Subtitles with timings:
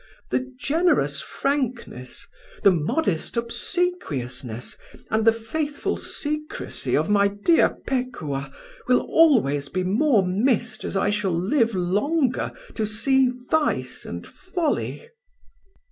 [0.31, 2.27] The generous frankness,
[2.63, 4.75] the modest obsequiousness,
[5.11, 8.51] and the faithful secrecy of my dear Pekuah
[8.87, 15.07] will always be more missed as I shall live longer to see vice and folly."